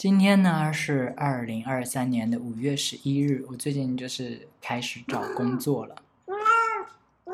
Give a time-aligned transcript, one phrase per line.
[0.00, 5.94] 今天呢是二零二三年的五月十一日，我最近就是开始找工作了。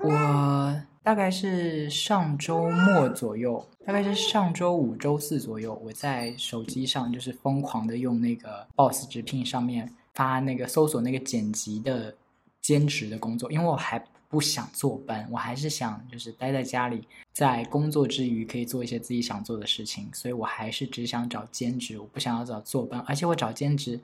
[0.03, 12.13] 我大概是上周末左右，大概是上周五、周四左右，我在手机上就是疯狂的用那个 Boss 直聘上面发那个搜索那个剪辑的
[12.61, 14.05] 兼职的工作，因为我还。
[14.37, 23.01] 不想坐班，我还是想就是待在家里，在工作之余可以做一些自己想做的事情，所以我还是只想找兼职，我不想要找坐班。
[23.07, 23.99] 而且我找兼职，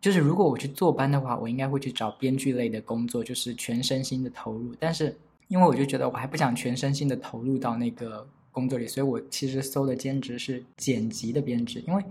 [0.00, 4.72] 就是如果我去坐班的话，我应该会去找编剧类的工作，就是全身心的投入。
[4.78, 5.18] 但是
[5.48, 12.04] 因为我就觉得我还不想全身心的投入到那个工作里，所以我其实搜的兼职是剪辑的编制，因为。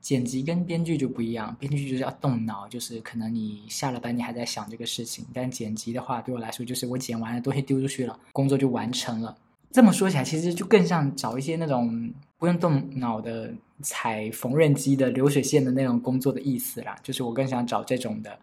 [0.00, 9.36] 剪辑跟编剧就不一样，编剧就是要动脑，就是可能你下了班你还在想这个事情，但剪辑的话对我来说就是我剪完了东西丢出去了，工作就完成了。
[9.70, 16.96] 这么说起来，其实就更像找一些那种不用动脑的踩缝纫机的流水线的那种工作的意思啦。
[17.02, 18.36] 就是我更想找这种的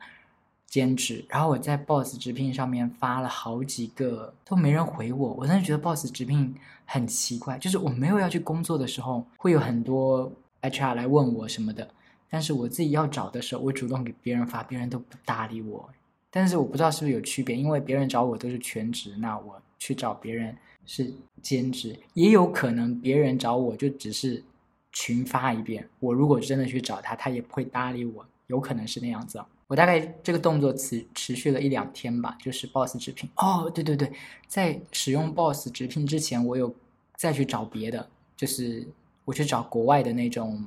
[0.68, 1.26] 兼职。
[1.28, 5.34] 然后我在 Boss 直聘上面发了好几个，都没人回我。
[5.34, 10.32] 我真的觉得 Boss 直聘很奇怪，就是我没有要去工作的时候，会有很多。
[10.62, 11.90] HR 来问我什么的，
[12.30, 15.90] 但是我自己要找的时候，我主动给别人发，别人都不搭理我。
[16.30, 24.44] 但是我不知道是不是有区别，因为别人找我都是全职，那我去找别人是兼职，也有可能别人找我就只是
[24.92, 25.88] 群发一遍。
[26.00, 29.42] 我如果真的去找他，他也不会搭理我，有可能是那样子。
[29.68, 33.30] 我大概这个动作持持续了一两天吧，就是 Boss 直聘。
[33.38, 34.12] 哦，对对对，
[34.48, 36.74] 在使用 Boss 直聘之前，我有
[37.16, 38.86] 再去找别的，就是。
[39.28, 40.66] 我去找国外的那种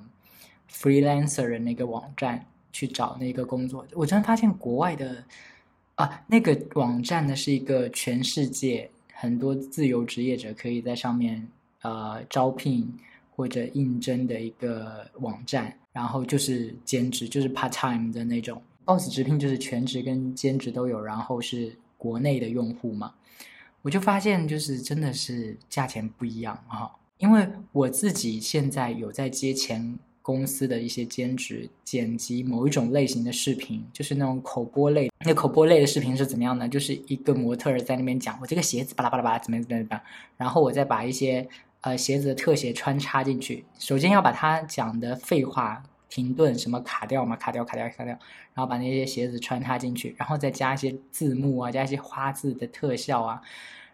[0.70, 5.24] freelancer 的那个网站去找那个工作，我真的发现国外的
[5.94, 11.48] 啊那个网站呢是一个全世界很多自由职业者可以在上面
[11.80, 12.86] 呃招聘
[13.34, 23.14] 或者应征的一个网站，然后就是兼职就是 part time 的那种，boss 直聘就是全职跟兼职都有，然后是国内的用户嘛，
[23.80, 26.90] 我就发现就是真的是价钱不一样啊。
[27.20, 35.10] 因为我自己现在有在接前公司的一些兼职，剪辑某一种类型的视频，就是那种口播类。
[35.24, 36.66] 那口播类的视频是怎么样呢？
[36.66, 40.02] 就是一个模特在那边讲我这个鞋子巴拉巴拉巴拉怎么样怎么样怎么，
[40.38, 41.46] 然后我再把一些
[41.82, 43.66] 呃鞋子的特写穿插进去。
[43.78, 48.06] 首先要把他讲的废话停顿什么卡掉嘛，卡掉卡掉卡掉，
[48.54, 53.42] 然后把那些鞋子穿插进去，然后再加一些字幕啊，加一些花字的特效啊。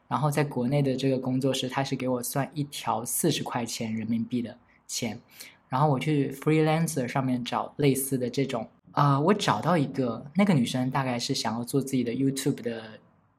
[0.09, 4.57] 然后在国内的这个工作室，他是给我算一条四十块钱人民币的
[4.87, 5.21] 钱，
[5.69, 12.83] 然后我去 freelancer 上面找类似的这种啊，我找到一个那个女生大概是想要做自己的 YouTube 的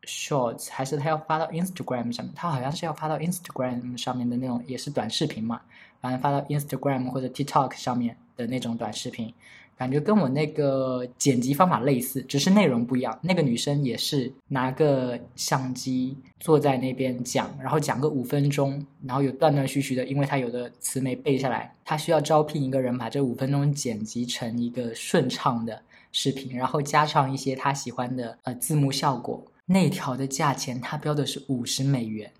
[0.03, 2.33] shorts，还是她要发到 Instagram 上面？
[2.35, 5.61] 她好像是要发到 Instagram 上面的那种，也是短视频嘛，
[6.01, 9.33] 反正发到 Instagram 或者 TikTok 上面的那种短视频。
[9.77, 13.17] 感觉跟我那个剪辑方法类似，只是内容不一样。
[13.21, 21.71] 那个女生也是拿个相机坐在那边讲，然后讲个五分钟，然后有断断续续的，因为她有的词没背下来。
[21.85, 25.79] 她需要招聘一个人把这五分钟剪辑成一个顺畅的
[26.11, 29.45] 视频，然后加上一些她喜欢的呃字幕效果。
[29.67, 32.31] 那条的价钱她标的是五十美元，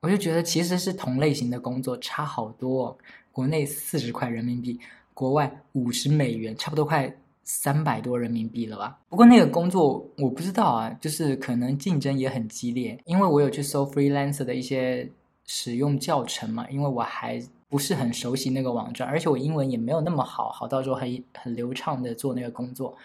[0.00, 2.96] 我就觉得其实是同类型的工作差好多，
[3.30, 4.80] 国内四十块人民币。
[5.20, 7.14] 国外五十美元，差不多快
[7.44, 8.98] 三百多人民币了吧？
[9.10, 15.06] 不过那个工作我不知道啊，就是可能竞争也很激烈，因为我有去搜 freelancer 的一些
[15.44, 17.38] 使用教程嘛，因为我还
[17.68, 22.96] 不是很熟悉那个网站，而且我英文也没有那么好，好到时候很很流畅的做那个工作。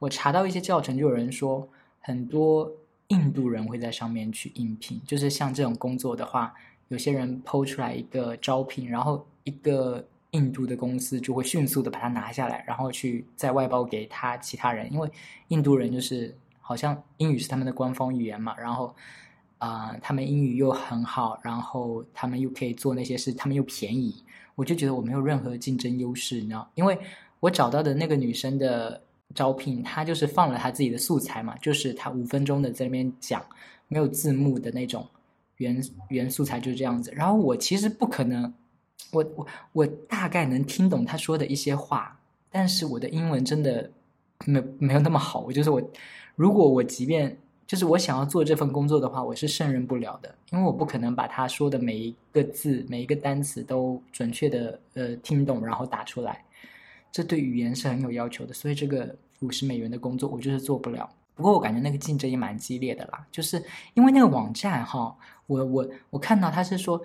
[0.00, 1.68] 我查到一些教程，就有人说
[2.00, 2.68] 很多
[3.06, 6.52] 印度人会在上面去应聘，就是像这种工作的话，
[6.88, 10.04] 有些人抛出来一个招聘，然后一个。
[10.32, 15.10] 印度的公司就会迅速的把它拿下来，然后去再外包给他其他人，因为
[15.48, 18.94] 印度人就是好像英语是他们的官方语言嘛，然后
[19.58, 26.70] 啊，他们英语又很好，然后他们又可以做那些事，他们又便宜，我就觉得我没有任何竞争优势，你知道？
[26.74, 26.98] 因为
[27.40, 29.02] 我找到的那个女生的
[29.34, 33.44] 招聘，她就是放了她自己的素材嘛，就是她五分钟的在那边讲，
[33.86, 35.06] 没有字幕的那种
[35.58, 35.78] 原
[36.08, 38.50] 原素材就是这样子，然后我其实不可能。
[39.12, 42.18] 我我我大概能听懂他说的一些话，
[42.50, 43.90] 但是我的英文真的
[44.46, 45.40] 没没有那么好。
[45.40, 45.80] 我就是我，
[46.34, 47.36] 如果我即便
[47.66, 56.42] 就是我想要做这份工作的话，我是胜任不了的，因为我不可能把他说的每一个字、每一个单词都准确的呃听懂，然后打出来。
[57.10, 61.06] 这对语言是很有要求的，所以这个五十美元的工作我就是做不了。
[61.34, 63.62] 不过我感觉那个竞争也蛮激烈的啦，就是
[63.92, 65.14] 因为那个网站哈，
[65.46, 67.02] 我我我看到他是说。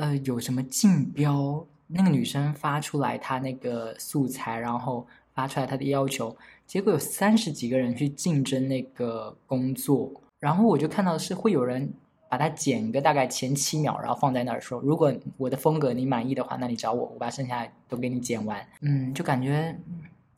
[0.00, 6.34] 呃，有什么竞标那个女生发出来她那个素材，然后发出来她的要求，
[6.66, 11.92] 结果有三十几个人去竞争那个工作，然后我就看到是会有人
[12.30, 18.66] 把它剪个大概前七秒，然后放在那儿说，如果我的风格你满意的话，那你找我，我把剩下都给你剪完。
[18.80, 19.78] 嗯，就感觉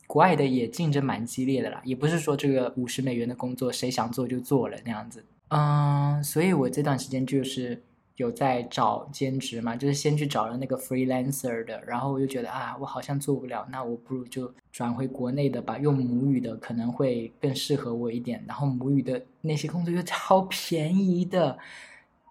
[0.08, 5.24] 国外的也竞争蛮激烈的啦，也不是说这个五十美元的工作谁想做就做了那样子。
[5.50, 7.80] 嗯，所以我这段时间就是
[8.16, 18.42] 有在找兼职嘛，就是先去找了那个 freelancer 的，然后我就觉得啊，我好像做不了，那我不如就转回国内的吧，用母语的可能会更适合我一点。
[18.46, 21.58] 然后母语的那些工作又超便宜的，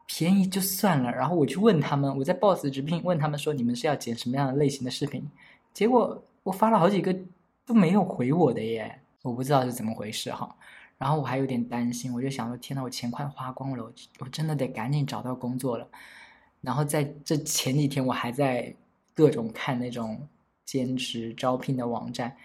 [0.06, 1.12] 便宜就算了。
[1.12, 5.24] 然后我去问他们，我在 Boss 直聘问他们说，你们是要剪什么样的类型的视频？
[5.74, 7.16] 结果我发了好几个。
[7.63, 10.54] 都没有回我的耶，我不知道是怎么回事哈。
[11.01, 15.88] 然后我还有点担心，我就想说，天呐，我钱快花光了，我真的得赶紧找到工作了。
[16.62, 18.71] 然后在这前几天，我还在
[19.15, 20.27] 各种看那种
[20.63, 22.38] 兼职招聘的网站，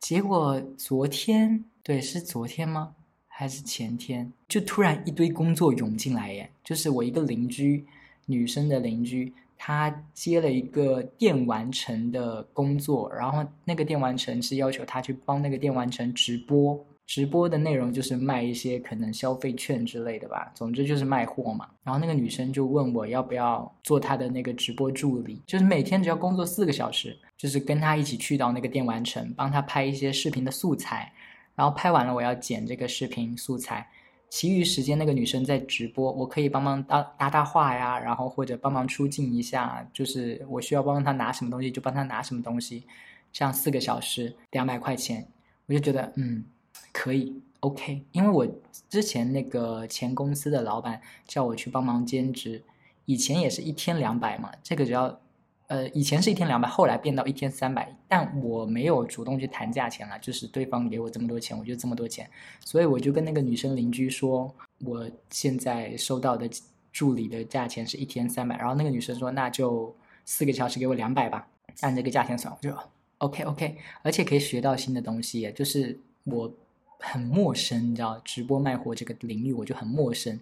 [0.00, 2.96] 结果昨天，对，是昨天吗？
[3.28, 4.32] 还是前天？
[4.48, 7.86] 就突然一堆工作涌进来耶，就是我一个邻居，
[8.26, 9.32] 女生的邻居。
[9.56, 21.68] 她接了一个电玩城的工作，然后那个电玩城是要求她去帮那个电玩城直播，直播的内容就是卖一些可能消费券之类的吧，总之就是卖货嘛。
[21.82, 31.12] 然后那个女生就问我要不要做她的那个直播助理，就是每天只要工作四个小时，就是跟她一起去到那个电玩城，帮她拍一些视频的素材，
[31.54, 33.86] 然后拍完了我要剪这个视频素材。
[34.30, 42.84] 其余时间那个女生在直播，我可以帮忙搭搭搭话呀，然后或者帮忙出镜一下，就是我需要帮她拿什么东西就帮她拿什么东西，
[43.30, 45.28] 这样四个小时两百块钱，
[45.66, 46.42] 我就觉得嗯
[47.02, 48.46] 可以 OK，因为我
[48.88, 52.62] 之前那个前公司的老板叫我去帮忙兼职，
[53.06, 55.20] 以前也是一天两百嘛，这个只要。
[55.68, 62.28] 呃，以前是一天两百，后来变到一天三百，但我没有主动去谈价钱了，就是对方给我这么多钱，我就这么多钱，
[62.60, 66.46] 所以我就跟那个女生邻居说，我现在收到的
[66.92, 69.96] 助理的价钱是一天三百，然后那个女生说，那就
[70.26, 71.48] 四个小时给我两百吧，
[71.80, 72.76] 按这个价钱算，我就
[73.18, 76.52] OK OK，而且可以学到新的东西，就是我
[77.02, 80.40] 很陌生，你知道，直播卖货这个领域我就很陌生，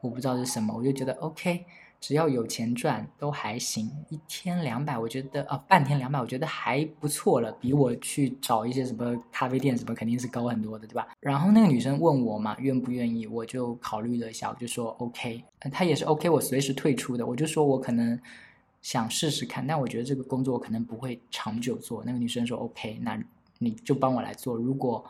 [0.00, 1.66] 我不知道是什么，我就觉得 OK。
[1.98, 11.08] 只要有钱赚都还行，一天两百，我觉得啊，半天两百，我觉得还不错了，比我去找一些什么咖啡店什么肯定是高很多的，对吧？
[11.20, 15.42] 然后那个女生问我嘛，愿不愿意，我就考虑了一下，我就说 OK，
[15.72, 18.20] 她也是 OK，我随时退出的，我就说我可能
[18.82, 22.04] 想试试看，但我觉得这个工作可能不会长久做。
[22.04, 23.18] 那个女生说 OK，那
[23.58, 25.02] 你就帮我来做，如果。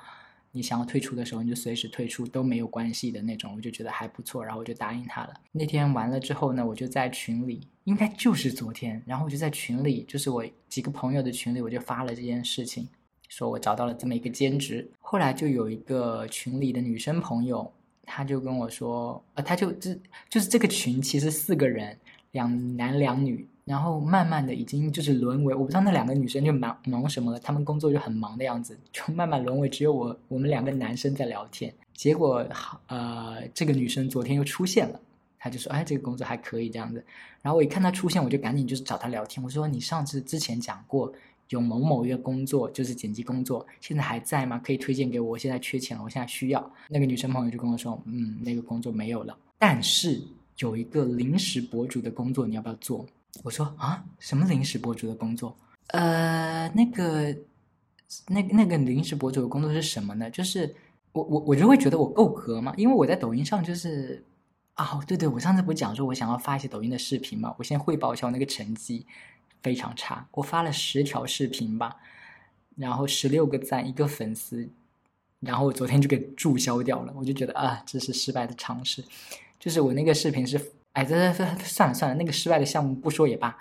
[0.56, 5.34] 你想要退出的时候，你就随时退出都没有关系的那种，我就觉得还不错，然后我就答应他了。
[5.52, 12.88] 那天完了之后呢，我就在群里，应该就是昨天，然后我就在群里，就是我几个朋友的群里，我就发了这件事情，
[13.28, 14.90] 说我找到了这么一个兼职。
[14.98, 17.70] 后来就有一个群里的女生朋友，
[18.04, 19.94] 她就跟我说，呃，她就这
[20.30, 21.98] 就是这个群其实四个人，
[22.30, 23.46] 两男两女。
[23.66, 31.74] 然后慢慢的已经就是沦为，我不知道那两个女生就忙忙什么了，她们工作就很忙的样子，就慢慢沦为只有我我们两个男生在聊天。
[31.92, 32.46] 结果
[32.86, 35.00] 呃，这个女生昨天又出现了，
[35.36, 37.04] 她就说，哎，这个工作还可以这样子。
[37.42, 41.12] 然后我一看她出现，我就赶紧就是找她聊天，我说你上次之前讲过
[41.48, 44.60] 有某某一个工作就是剪辑工作，现在还在吗？
[44.64, 46.72] 可以推荐给，我现在缺钱了，我现在需要。
[46.88, 50.22] 那个女生朋友就跟我说，嗯，那个工作没有了，但是
[50.58, 53.04] 有一个临时博主的工作，你要不要做？
[53.42, 55.56] 我说啊，什么临时博主的工作？
[55.88, 57.36] 呃，那个，
[58.28, 60.28] 那那个临时博主的工作是什么呢？
[60.30, 60.74] 就是
[61.12, 64.24] 我我我就会觉得我够格嘛，因为我在抖音上就是
[64.74, 69.06] 啊，对对，我上次不讲说我想要发一些抖音的视频嘛，我先汇报一下我那个成绩
[69.62, 71.96] 非常差，我发了十条视频吧，
[72.74, 74.68] 然后十六个赞，一个粉丝，
[75.40, 79.04] 然后我昨天就给注销掉了，我就觉得啊，这是失败的尝试，
[79.60, 80.60] 就是我那个视频是。
[80.96, 83.54] 哎，这这算了算了，那个失败的项目不说也罢。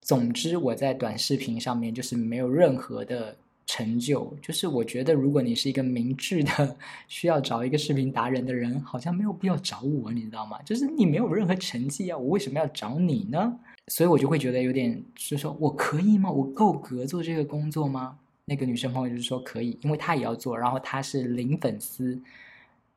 [0.00, 4.34] 总之，我在短视频上面就是没有任何的成就。
[4.40, 6.74] 就是我觉得，如果你是一个明智的
[7.06, 10.58] 需要找一个视频达人的人，好像没有必要找我，你知道吗？
[10.62, 13.54] 就是你没有任何成绩啊，我为什么要找你呢？
[13.88, 16.30] 所以我就会觉得有点，就是说我可以吗？
[16.30, 18.16] 我够格做这个工作吗？
[18.46, 22.18] 那个女生朋友就是说可以，因为她也要做，然后她是零粉丝。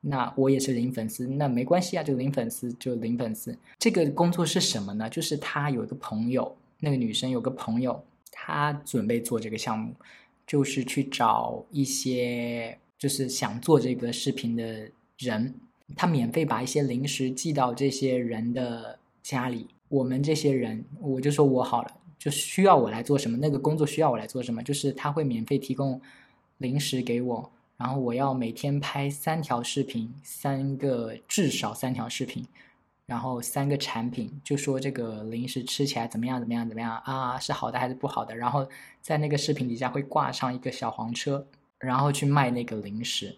[0.01, 3.55] 那我也是零粉丝，那没关系啊，就零粉丝就零粉丝。
[3.77, 5.09] 这个工作是什么呢？
[5.09, 9.93] 就是他有一个朋友，那个女生有个朋友，她准备做这个项目，
[10.47, 14.89] 就是去找一些就是想做这个视频的
[15.19, 15.53] 人，
[15.95, 19.67] 他免费把一些零食寄到这些人的家里。
[19.87, 26.01] 我们这些人，我就说我好了，就需要我来做什么，那个工作需要我来做什么，就是他会免费提供
[26.57, 27.51] 零食给我，
[27.81, 32.45] 然后我要每天拍三条视频，三个至少三条视频，
[33.07, 38.69] 然后三个产品，就说这个零食吃起来怎么样怎么样怎么样啊，是好的还是不好的，然后
[39.01, 41.43] 在那个视频底下会挂上一个小黄车，
[41.79, 43.35] 然后去卖那个零食，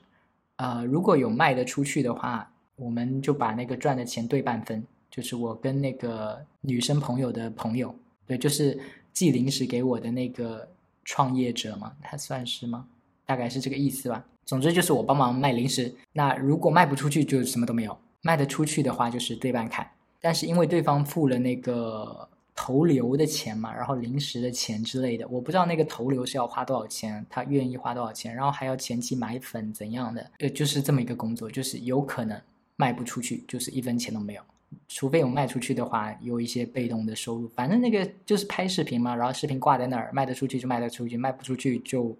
[0.58, 7.96] 呃，如果有卖得出去的话，我们就把那个赚的钱对半分，就是我跟那个女生朋友的朋友。
[8.26, 8.78] 对，就是
[9.14, 10.68] 寄零食给我的那个
[11.06, 12.86] 创业者嘛，他算是吗？
[13.26, 14.22] 大概是这个意思吧。
[14.46, 19.90] 总之就是我帮忙卖零食，那如果卖不出去就什么都没有，卖得出去的话就是对半砍。
[20.22, 32.40] 但是因为对方付了那个投流的钱嘛，然后零食的钱之类的，我不知道那个投流是要花多少钱，他愿意花多少钱，然后还要前期买粉怎样的，呃，就是这么一个工作，就是有可能
[32.76, 34.42] 卖不出去，就是一分钱都没有。
[34.88, 37.48] 除非我卖出去的话，有一些被动的收入。
[37.50, 42.16] 反正那个就是拍视频嘛，然后视频挂在那儿，卖得出去就卖得出去，卖不出去就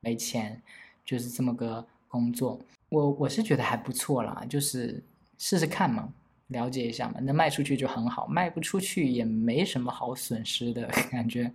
[0.00, 0.60] 没钱，
[1.06, 2.60] 就是这么个工作。
[2.90, 5.02] 我我是觉得还不错啦，就是
[5.38, 6.06] 试试看嘛，
[6.48, 7.18] 了解一下嘛。
[7.20, 11.50] 能卖出去就很好，卖不出去也没什么好损失的 感觉，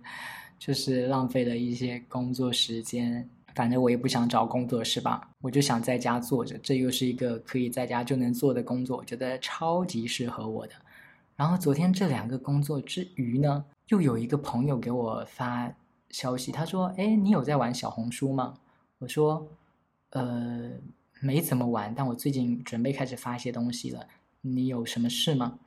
[0.58, 3.28] 就是浪费了一些工作时间。
[3.54, 5.28] 反正我也不想找工作，是吧？
[5.42, 10.72] 我就想在家坐着，这又是一个可以在家就能做的工作，我觉得超级适合我的。
[11.36, 15.70] 然后昨天这两个工作之余呢，又有一个朋友给我发
[16.10, 18.54] 消息，他说：“哎，你有在玩小红书吗？”
[19.02, 19.44] 我说
[20.10, 20.70] ：“呃，
[21.20, 24.06] 没怎么玩，但我最近准备开始发一些东西了。
[24.42, 25.58] 你有什么事吗？”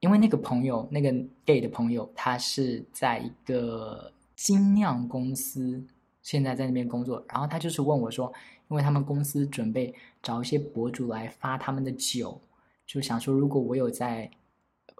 [0.00, 1.10] 因为那个朋友，那个
[1.46, 5.82] gay 的朋友，他是在一个精酿公司。
[6.20, 8.32] 现在在那边工作，然后他就是问我说，
[8.68, 12.40] 因为他们公司准备找一些博主来发他们的酒，
[12.86, 14.30] 就想说如果我有在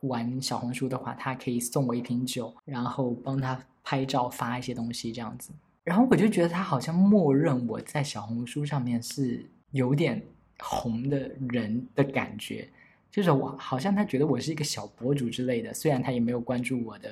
[0.03, 5.51] 玩小红书的话，他可以送我一瓶酒，然后帮他拍照发一些东西这样子。
[5.85, 10.21] 然后我就觉得他好像默认我在小红书上面是有点
[10.59, 12.69] 红的人的感觉，
[13.11, 17.09] 就是我好像他觉得我是一个小博主之类的，虽然他也没有关注我的。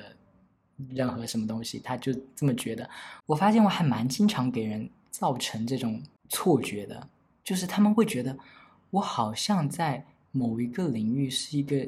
[0.89, 2.89] 任何什么东西，他就这么觉得。
[3.27, 7.07] 我发现我还蛮经常给人造成这种错觉的，
[7.43, 8.35] 就是他们会觉得
[8.89, 11.87] 我好像在某一个领域是一个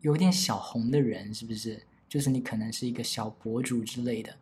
[0.00, 1.80] 有点小红的人，是不是？
[2.08, 4.36] 就是你可能是一个小博主之类的，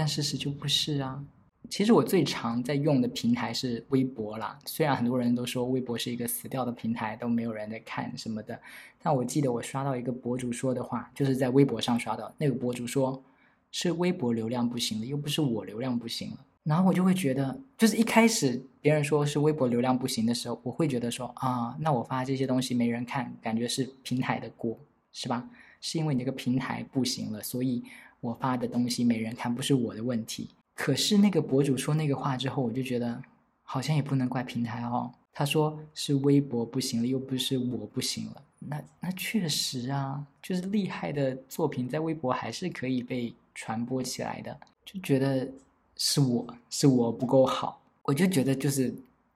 [0.00, 1.22] 但事实就不是啊。
[1.68, 8.58] 其实我最常在用的平台是微博啦，虽然很多人都说微博是一个死掉的平台，都没有人在看什么的，
[9.02, 13.22] 但我记得我刷到一个博主说的话，就是在微博上刷到，那个博主说
[13.70, 16.38] 是微博流量不行了，又不是我流量不行了。
[16.62, 24.78] 然后我就会觉得，就是一开始别人说是微博流量不行的时候，我会觉得说啊，那我发这些东西没人看，感觉是平台的锅，
[25.12, 25.46] 是吧？
[25.82, 27.82] 是因为你那个平台不行了，所以
[28.20, 30.50] 我发的东西没人看，不是我的问题。
[30.74, 33.20] 可是那个博主说那个话之后，我就觉得
[33.62, 35.12] 好像也不能怪平台哦。
[35.32, 38.42] 他说是微博不行了，又不是我不行了。
[38.58, 44.58] 那那确实啊，就是厉害的作品在微博还是可以被传播起来的。
[44.84, 45.48] 就觉得
[45.96, 48.94] 是我是我不够好，我就觉得就是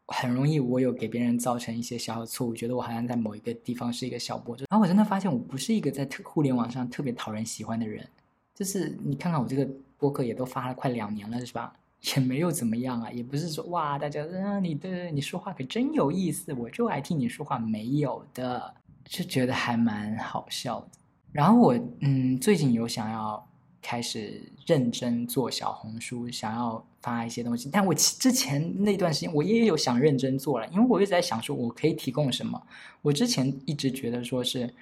[0.09, 4.64] 很容易我有给别人造成一些小小错误，觉得我好像在某一个地方是一个小博主。
[4.69, 8.07] 然后我真的发现我不是一个在特互联网上特别讨人喜欢的人。
[8.54, 9.68] 就是你看看我这个
[9.99, 11.73] 播客也都发了快两年了，是吧？
[12.14, 18.75] 也没有怎么样啊，也不是说哇，大家啊，你的你说话可真有意思，我就爱听你说话，没有的，
[19.06, 20.88] 就觉得还蛮好笑的。
[21.32, 23.42] 然后我嗯，最近有想要
[23.80, 32.62] 开始认真做小红书，想要发一些东西，但我之前那段时间我也有想认真做了，因为我一直在想说我可以提供什么。
[33.00, 34.73] 我之前一直觉得说是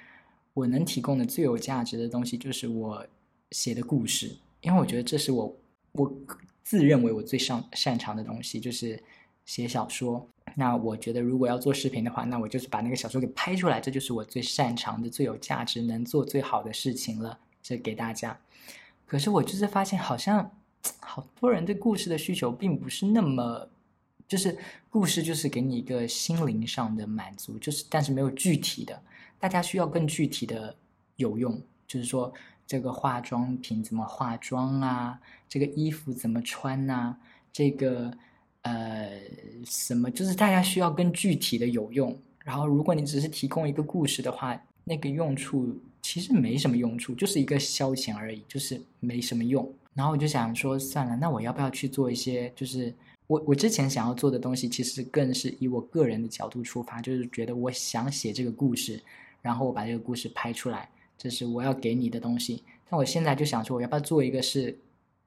[0.55, 3.07] 我能提供的最有价值的东西就是我。
[3.53, 5.57] 写的故事，因为我觉得这是我
[5.93, 6.13] 我
[6.65, 9.01] 自认为我最擅擅长的东西，就是
[9.45, 10.27] 写小说。
[10.57, 17.39] 那我觉得如果要做视频的话，那我就是把那个小说给拍出来，这就是我最擅长的、最有价值、能做最好的事情了。
[17.63, 18.39] 这给大家。
[19.07, 20.51] 可是我就是发现，好像
[20.99, 23.69] 好多人对故事的需求并不是那么，
[24.27, 24.59] 就是
[24.91, 29.03] 故事就是给你一个心灵上的满足，就是但是没有具体的，
[29.39, 30.75] 大家需要更具体的
[31.17, 32.33] 有用，就是说。
[32.67, 35.21] 这个化妆品怎么化妆啊？
[35.49, 37.15] 这个衣服怎么穿呐？
[37.53, 38.11] 这个
[38.63, 39.11] 呃
[39.67, 42.19] 什么，就是大家需要更具体的有用。
[42.45, 49.71] 然后，如果你只是提供一个故事的话，那个用处其实没什么用处，就是一个消遣而已，就是没什么用。
[49.95, 52.51] 然后我就想说，算了，那我要不要去做一些？
[52.57, 52.93] 就是
[53.27, 59.01] 我我之前想要做的东西，其实更是以我个人的角度出发，就是觉得我想写这个故事，
[59.41, 60.89] 然后我把这个故事拍出来。
[61.23, 64.77] 这是我要给你的东西，但我现在就想说，我要不要做一个是，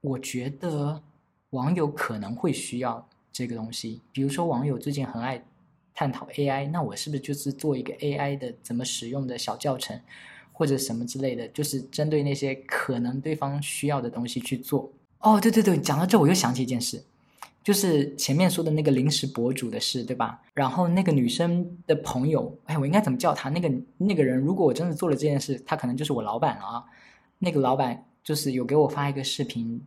[0.02, 1.02] 我觉得
[1.50, 5.42] 网友可能会需要这个东西，比如说网友最近很爱
[5.94, 9.98] 探讨 AI，那我是不是就是做一个 AI 的怎么使用的小教程，
[10.52, 14.92] 或者什么之类的，就是针对那些可能对方需要的东西去做。
[15.20, 17.02] 哦，对对对，讲到这我又想起一件事。
[17.66, 20.40] 就是前面说的那个临时博主的事，对吧？
[20.54, 23.50] 然后那个女生的朋友，哎，我应该怎么叫他？
[23.50, 23.68] 那个
[23.98, 26.84] 那个人，如果我真的做了这件事，他可能就是我老板了啊。
[27.40, 29.84] 那个老板就是有给我发一个视频，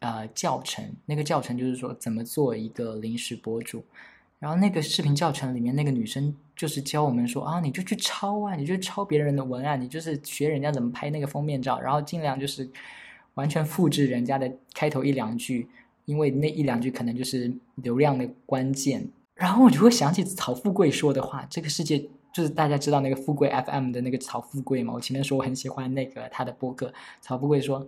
[0.00, 0.84] 呃，教程。
[1.06, 3.84] 那个教程就是说怎么做一个临时博主。
[4.40, 12.68] 然后那个视频教程里面，那个女生就是教我们说啊，你就去抄啊，你就抄别人的文案，你就是学人家怎么拍那个封面照，然后尽量就是
[13.34, 15.68] 完全复制人家的开头一两句。
[16.10, 22.00] 因为那一两句可能就是流量的关键，然后我就会想起曹富贵说的话：“这个世界
[22.34, 27.86] 就是大家知道那个富贵 FM 的那个曹富贵嘛。”我前面说我很喜欢那个他的播客，曹富贵说：“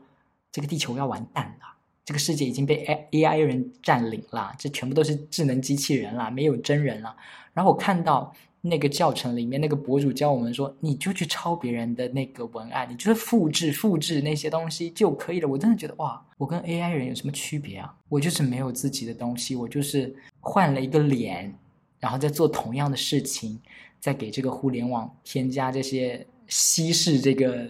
[0.53, 1.67] 这个地球要完蛋了，
[2.05, 7.17] 这个世界已经被 A AI 人占领了，这全部都是智能机器人了，没有真人了。”
[7.53, 8.33] 然后我看到。
[8.65, 15.49] 那个教程里面，那个博主教我们说，你就去抄别人的那个文案，你就是复制复制那些东西就可以了。
[15.49, 17.93] 我真的觉得哇，我跟 AI 人有什么区别啊？
[18.09, 21.53] 我就是没有自己的东西，我就是换了一个脸，
[21.99, 23.61] 然后再做同样的事情，
[23.99, 27.69] 再给这个互联网添加这些稀释这个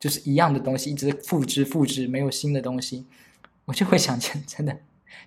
[0.00, 3.06] 就是一样的东西，一直复制复制，没有新的东西，
[3.66, 4.76] 我就会想，真真的，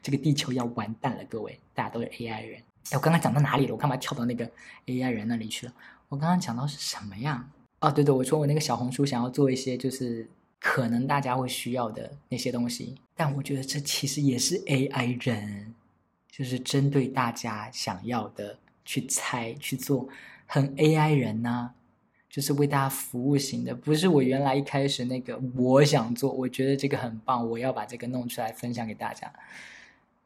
[0.04, 2.62] 这个地球要完蛋了，各位，大家都是 AI 人。
[2.94, 3.74] 我刚刚讲到哪里了？
[3.74, 4.50] 我干嘛跳到那个
[4.86, 5.74] AI 人那里去了？
[6.10, 7.46] 我刚刚讲到是什么呀？
[7.80, 10.28] 哦，对对，我说我那个小红书想要做一些就是
[10.60, 15.76] 可能大家会需要的那些东西，但我觉得这其实也是 AI 人，
[16.32, 20.08] 就是针对大家想要的去猜去做，
[20.46, 21.72] 很 AI 人呢，
[22.30, 29.32] 就是为大家服务型的，不是我原来一开始那个我想做，我觉得这个很棒，我要把这个弄出来分享给大家。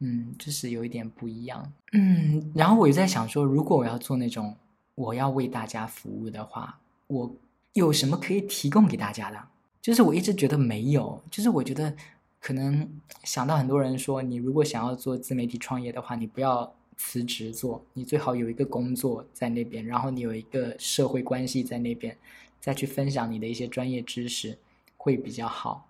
[0.03, 1.71] 嗯，就是有一点不一样。
[1.93, 4.55] 嗯，然后我就在想说，如果我要做那种
[4.95, 7.31] 我要为大家服务的话，我
[7.73, 9.39] 有什么可以提供给大家的？
[9.81, 11.21] 就是我一直觉得没有。
[11.29, 11.95] 就是我觉得
[12.39, 12.89] 可能
[13.23, 22.17] 想到很多人说，你如果想要做自媒体创业的话，你不要辞职做，你最好有一个工作在那边，然后你有一个社会关系在那边，
[22.59, 24.57] 再去分享你的一些专业知识
[24.97, 25.87] 会比较好。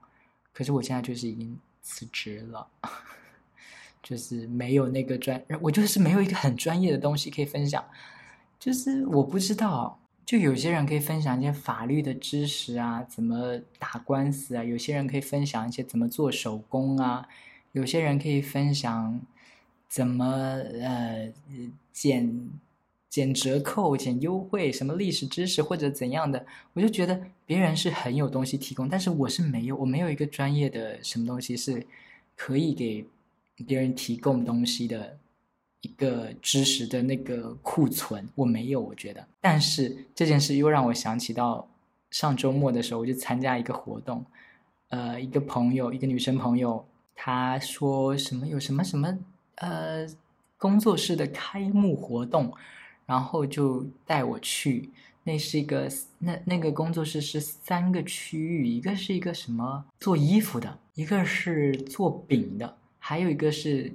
[0.53, 2.67] 可是我现在就是已经辞职了。
[4.03, 7.83] 就是没有那个专，我就是没有一个很专业的东西可以分享。
[8.59, 17.27] 就是我不知道，就有些人可以分享一些法律的知识啊，怎么打官司啊；有些人可以分享一些怎么做手工啊；
[17.71, 19.19] 有些人可以分享
[19.87, 21.31] 怎么呃
[21.91, 22.49] 减
[23.09, 26.45] 减折扣、减优惠，什么历史知识或者怎样的。
[26.73, 31.85] 我就觉得别人是很有东西提供，但是我是没有，我没有一个专业的什么东西是
[32.35, 33.05] 可以给。
[33.61, 35.17] 别人提供东西的
[35.81, 39.27] 一个知识的那个库存，我没有，我觉得。
[39.39, 41.67] 但是这件事又让我想起到
[42.09, 44.25] 上周末的时候，我就参加一个活动，
[44.89, 49.17] 呃，一个朋友，一个女生朋友，她说什么有什么什么
[49.55, 50.07] 呃
[50.57, 52.53] 工作室的开幕活动，
[53.05, 54.89] 然后就带我去。
[55.23, 62.75] 那是一个那那个工作室是三个区域，一个是一个什么做衣服的，一个是做饼的。
[63.03, 63.91] 还有一个是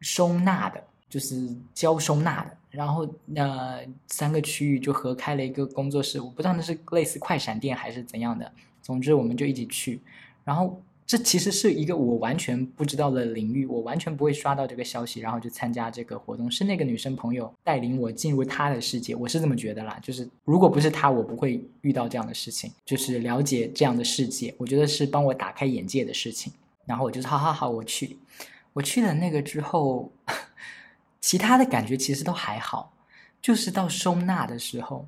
[0.00, 2.50] 收纳的，就是教收纳的。
[2.70, 8.52] 然后那三个区域就合开了一个工作室，我不知道那是类似快闪店还是怎样的。
[8.82, 10.00] 总之，我们就一起去。
[10.44, 16.50] 然后这其实是一个我完全不知道的领域，我完全不会刷到这个消息，然后就参加这个活动。
[16.50, 19.98] 是那个女生朋友带领我进入她的世界，我是这么觉得啦。
[20.02, 24.52] 就是如果不是她，我不会遇到这样的事情，就是了解这样的世界。
[24.58, 26.52] 我觉得是帮我打开眼界的事情。
[26.86, 28.16] 然后我就说好好好，我去，
[28.72, 30.10] 我去了那个之后，
[31.20, 32.92] 其他的感觉其实都还好，
[33.42, 35.06] 就是到收纳的时候，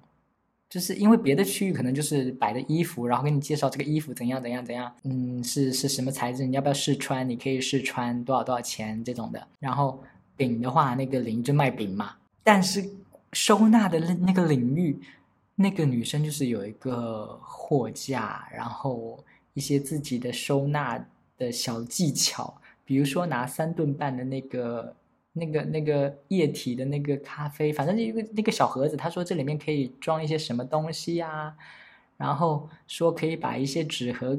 [0.68, 7.26] 就是因为别的区域可能就是摆的衣服，然后给你介绍这个衣服怎样怎样怎样，嗯，是是什么材质，你要不要试穿？
[7.28, 9.46] 你可以试穿多少多少钱这种的。
[9.60, 10.02] 然后
[10.36, 12.16] 饼的话，那个领就卖饼嘛。
[12.42, 12.84] 但是
[13.32, 14.98] 收纳的那那个领域，
[15.54, 19.22] 那个女生就是有一个货架，然后
[19.54, 21.02] 一些自己的收纳。
[21.38, 24.94] 的小技巧，比如说拿三顿半的那个、
[25.32, 31.54] 那个、那个液体的那个咖啡，反正一个那个小盒子，他说这里面可以装一些什么东西呀？
[32.16, 34.36] 然后说可以把一些纸盒，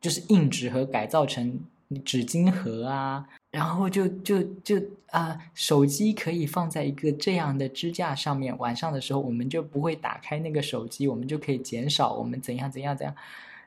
[0.00, 1.60] 就是硬纸盒改造成
[2.04, 4.80] 纸巾盒啊，然后就就就
[5.10, 13.14] 啊，手机可以放在一个这样的支架上面，晚上的时候我们就不会打开那个手机，我们就可以减少我们怎样怎样怎样。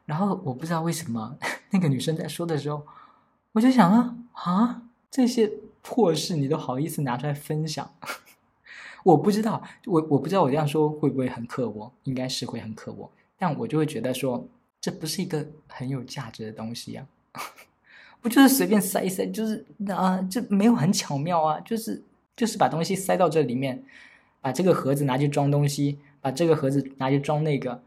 [0.06, 1.38] 然后我不知道为什么
[1.72, 2.86] 那个女生在说的时候，
[3.54, 7.94] 我就想啊啊，这些破事你都好意思拿出来分享？
[9.04, 14.48] 我不知道，我我不知道我这样说会不会很刻薄，应该是会很刻薄，但我就会觉得说，
[14.80, 17.06] 这不是一个很有价值的东西呀，
[18.22, 22.04] 不就是随便塞一塞，就是啊，这没有很巧妙啊，就是
[22.36, 23.84] 就是把东西塞到这里面，
[24.40, 27.82] 把这个盒子拿去装东西，把这个盒子拿去装那个。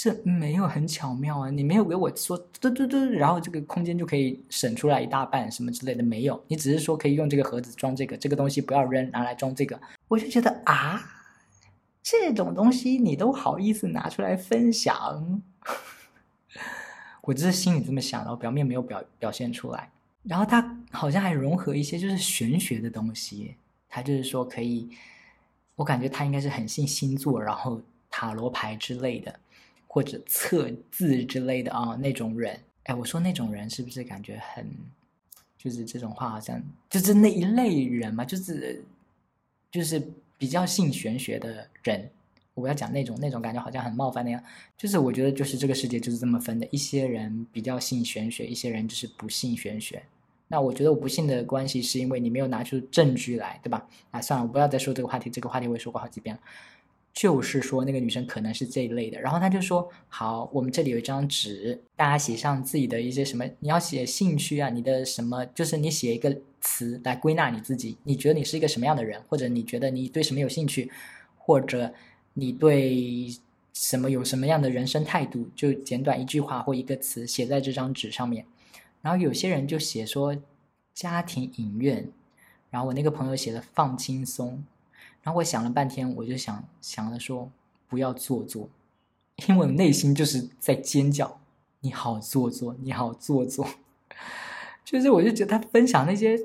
[0.00, 1.50] 这没有很巧妙啊！
[1.50, 6.40] 你没有给我说嘟嘟嘟，然后这个空间就可以省出来一大半什么之类的，没有。
[6.46, 9.80] 你只是说可以用这个盒子装这个，这个东西不要扔，拿来装这个。
[10.06, 11.02] 我就觉得啊，
[12.00, 15.42] 这种东西你都好意思拿出来分享？
[17.22, 19.90] 我只是心里这么想，然后表面没有表表现出来。
[20.22, 23.56] 然后他好像还融合一些就是玄学的东西，
[23.88, 24.88] 他就是说可以，
[25.74, 29.34] 我感觉他应该是很信星座，然后塔罗牌之类的。
[29.88, 34.64] 或者测字之类的啊，那种人，哎，我说那种人是不是感觉很，
[35.56, 38.84] 就是这种话好像就是那一类人嘛，就是
[39.70, 40.00] 就是
[40.36, 42.08] 比较信玄学的人，
[42.54, 44.44] 我要讲那种那种感觉好像很冒犯那样，
[44.76, 50.02] 就是我觉得就是这个世界就是这么分的，一些人比较信玄学，一些人就是不信玄学。
[50.50, 53.86] 那我觉得我不信的关系是因为你没有拿出证据来，对吧？
[54.10, 56.40] 啊，算了，我不要再说这个话题，这个话题我也说过好几遍了。
[57.12, 59.20] 就是说，那个女生可能是这一类的。
[59.20, 67.96] 然后他就说：“好，我们这里有一张纸，大家写上自己的一些什么，你要写兴趣啊，你的什么，就是你写一个词来归纳你自己。
[68.04, 70.90] 你觉得你是一个什么样的人，或者你觉得你对什么有兴趣，
[71.36, 71.92] 或者
[72.34, 73.28] 你对
[73.72, 78.44] 什么有什么样的人生态度，就简短一句话或一个词写在这张纸上面。
[79.02, 80.36] 然后有些人就写说
[80.94, 82.08] 家庭影院，
[82.70, 84.62] 然后我那个朋友写的放轻松。”
[85.22, 87.50] 然后我想了半天，我就想想了说，
[87.86, 88.68] 不要做作，
[89.46, 91.38] 因为我内心就是在尖叫，
[91.80, 93.66] 你好做作，你好做作，
[94.84, 96.38] 就是我就觉得他分享那些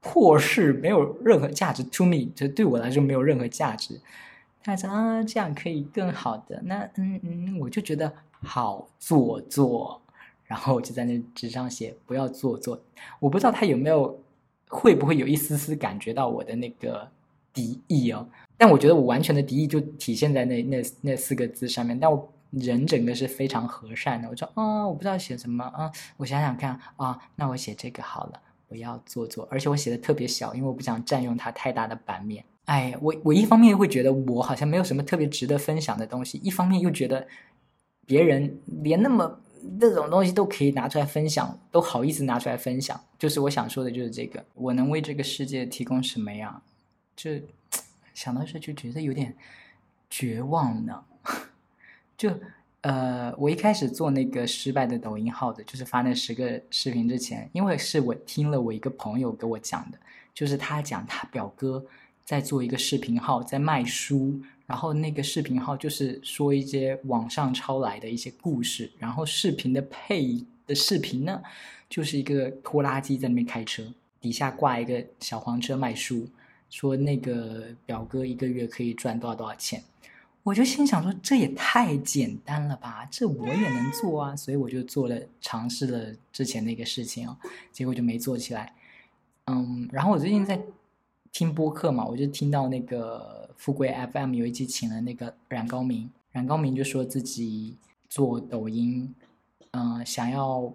[0.00, 4.00] 破事没有任何价值，to me 就对我来说没有任何价值。
[4.62, 10.02] 他说啊，这样可以更好的，那嗯嗯，我就觉得好做作，
[10.44, 12.82] 然后我就在那纸上写不要做作。
[13.20, 14.20] 我不知道他有没有
[14.68, 17.08] 会不会有一丝丝感觉到我的那个。
[17.52, 21.98] 敌意哦，但我觉得我完全的敌意就体现在那那那四个字上面。
[21.98, 24.28] 但我人整个是非常和善的。
[24.28, 29.46] 我说啊，我不知道写什么啊，我想想看啊，那我写这个好了，我要做做。
[29.50, 32.44] 而且我写的特别小，因为我不想占用它太大的版面。
[32.66, 37.26] 哎，我我一方面会觉得我好像没有什么特别值得分享的东西，一方面又觉得
[38.06, 39.40] 别人连那么
[39.80, 42.98] 那种东西都可以拿出来分享，都好意思拿出来分享。
[43.18, 46.62] 就是我想说的就是这个，我能为这个世界提供什么呀？
[47.18, 47.32] 就
[48.14, 49.36] 想到这就觉得有点
[50.08, 51.04] 绝望呢。
[52.16, 52.32] 就
[52.82, 59.98] 呃，我一开始做那个失败的抖音号的，就是发那十个视频之前，因为是我听了我一个朋友给我讲的，
[60.32, 61.84] 就是他讲他表哥
[62.24, 71.42] 在做一个视频号，在卖书，然后那个视频号就是说一些网上抄来的一些故事，然后视频的配的视频呢，
[71.90, 73.82] 就是一个拖拉机在那边开车，
[74.20, 76.28] 底下挂一个小黄车卖书。
[76.70, 79.82] 说那个表哥一个月可以赚多少多少钱，
[80.42, 87.36] 我就心想说这也太简单了吧，这我也能做啊，所以我就做了尝试了之前那个事情哦，
[87.72, 88.74] 结果就没做起来。
[89.46, 90.60] 嗯，然后我最近在
[91.32, 97.76] 听播客嘛，我就听到那个富贵 FM 有一期请了那个冉高明，冉高明就说自己
[98.08, 99.14] 做抖音，
[99.70, 100.72] 嗯，想要。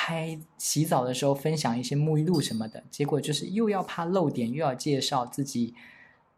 [0.00, 5.74] 拍洗澡的时候分享一些沐浴露什么的，结果就是又要怕漏点，又要介绍自己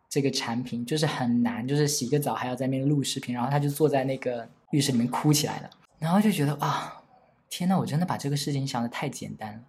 [0.09, 7.03] 这个产品，就是很难，就是洗个澡还要在那边录视频，然后他就坐在那个浴室里面哭起来了，然后就觉得啊，
[7.51, 9.61] 天呐，我真的把这个事情想的太简单了，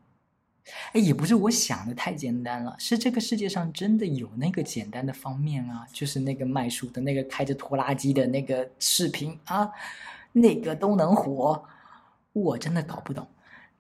[0.93, 9.69] 哎，也不是我想的太简单了，是这个世界上真的有那个简单的方面啊，就是那个卖书的那个开着拖拉机的那个视频啊，
[10.31, 11.61] 那个都能火，
[12.31, 13.27] 我真的搞不懂。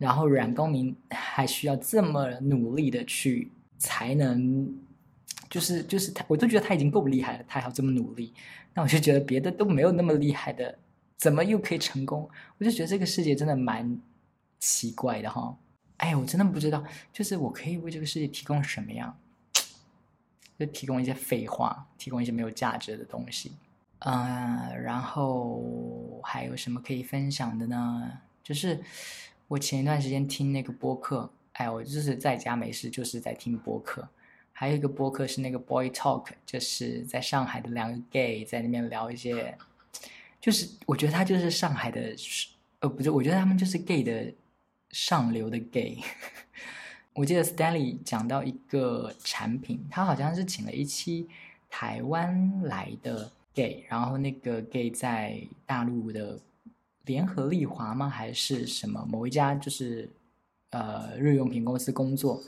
[0.01, 4.67] 然后冉高明还需要这么努力的去才能，
[5.47, 8.33] 就是就是他，我都觉得他已经够厉害了，他还要这么努力，
[8.73, 10.75] 那我就觉得别的都没有那么厉害的，
[11.17, 12.27] 怎么又可以成功？
[12.57, 13.95] 我就觉得这个世界真的蛮
[14.57, 15.55] 奇怪的哈！
[15.97, 16.83] 哎，我真的不知道，
[17.13, 19.15] 就是我可以为这个世界提供什么样？
[20.57, 23.51] 就提供一些废话，提供一些没有价值的东西，
[23.99, 28.11] 嗯，然后还有什么可以分享的呢？
[28.43, 28.79] 就是。
[29.51, 34.07] 我前一段时间听那个播客，哎，我就是在家没事，就是在听播客。
[34.53, 39.57] 还有一个播客是那个 Boy Talk，就是在上海的两个 gay 在那边聊一些，
[40.39, 42.15] 就是我觉得他就是上海的
[42.79, 44.33] 呃，不是，我觉得他们就是 gay 的
[44.91, 45.97] 上流的 gay。
[47.11, 51.27] 我记得 Stanley 讲到一个产品，他好像是请了一期
[51.69, 56.39] 台湾来的 gay，然后那个 gay 在大陆的
[57.05, 58.09] 联合利华吗？
[58.09, 60.09] 还是什么某一家就是
[60.69, 62.41] 呃日用品公司工作？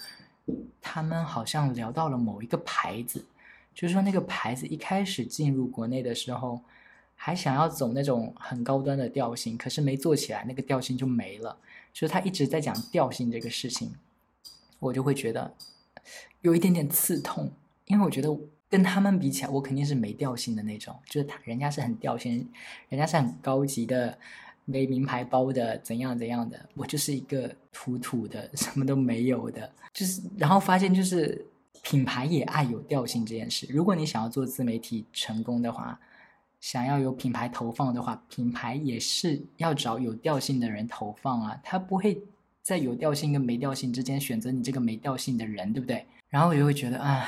[0.81, 3.25] 他们好像聊到了某一个牌子，
[3.73, 6.61] 就是说那个牌子一开始进入国内的时候。
[7.15, 11.57] 还想要走那种很高端的调性，可是没做起来，那个调性就没了。
[11.93, 13.93] 就是他一直在讲调性这个事情，
[14.79, 15.53] 我就会觉得
[16.41, 17.49] 有一点点刺痛，
[17.85, 18.29] 因为我觉得
[18.73, 20.95] 跟他们比起来，我肯定是没调性的那种。
[21.05, 22.49] 就是他人家是很调性，
[22.89, 24.17] 人家是很高级的，
[24.65, 29.71] 背名牌包的，怎样怎样的，我就是一个土土的， 什么都没有的。
[29.93, 31.45] 就是然后发现，就是
[31.83, 33.67] 品牌也爱有调性这件事。
[33.69, 35.99] 如果你想要做自媒体成功的话，
[36.59, 42.19] 想要有品牌投放的话，品牌也是要找有调性的人投放啊，他不会
[42.63, 46.03] 在有调性跟没调性之间选择你这个没调性的人，对不对？
[46.27, 47.23] 然后我就会觉得啊，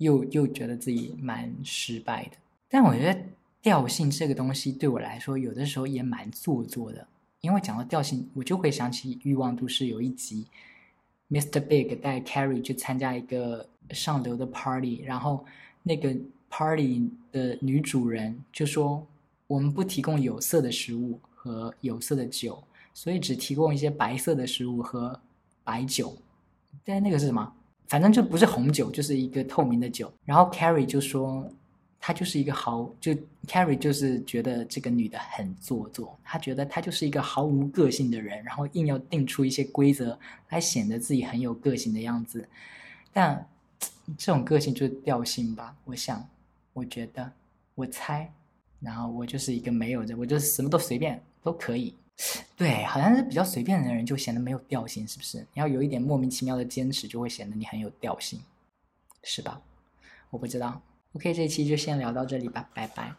[0.00, 2.32] 又又觉得自己蛮失败的。
[2.68, 3.18] 但我觉得
[3.62, 7.06] 调性这个东西对我来说，有的时候也蛮做作的，
[7.40, 10.46] 因为讲到调性，我就会想起《欲望都市》有一集
[11.30, 11.60] ，Mr.
[11.60, 15.44] Big 带 Carrie 去参加一个上流的 party，然后
[15.82, 16.14] 那个。
[16.52, 19.06] Party 的女主人就说
[19.46, 22.60] ：“我们不提供有色的食物和有色的酒，
[22.92, 25.20] 所以只提供一些白色的食物和
[25.62, 26.12] 白酒。
[26.84, 27.54] 但那个是什么？
[27.90, 30.10] 反正就不是红酒，就是一个透明的酒。
[30.24, 31.46] 然后 Carrie 就说，
[31.98, 33.12] 她就是一个毫就
[33.48, 40.16] Carrie 就是觉得这个女的很做作，她觉得她就是一个毫无个性的人，然后硬要定出一些规则
[40.50, 42.48] 来显得自己很有个性的样子。
[43.12, 43.44] 但
[44.16, 46.24] 这种个性就是调性吧，我想。”
[46.72, 47.30] 我觉得，
[47.74, 48.32] 我猜，
[48.78, 51.92] 然后我就是一个没有的，我就什么都随便都可以。
[52.56, 55.38] 对，好像是比较随便的人就显得没有调性，是不是？
[55.54, 58.40] 你要有一点莫名其妙的坚持，就会显得你很有调性，
[59.22, 59.60] 是吧？
[60.30, 60.82] 我不知道。
[61.14, 63.12] OK，这期就先聊到这里吧，拜拜。